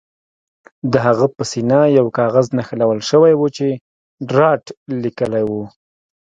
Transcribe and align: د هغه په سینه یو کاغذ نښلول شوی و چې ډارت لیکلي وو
د 0.91 0.93
هغه 1.05 1.25
په 1.35 1.41
سینه 1.51 1.79
یو 1.97 2.05
کاغذ 2.17 2.47
نښلول 2.57 2.99
شوی 3.09 3.33
و 3.37 3.43
چې 3.55 3.67
ډارت 4.29 4.65
لیکلي 5.03 5.43
وو 5.49 5.63